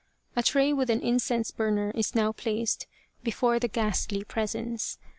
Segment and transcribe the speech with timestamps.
[0.35, 2.87] A tray with an incense burner is now placed
[3.21, 4.97] before the ghastly presence.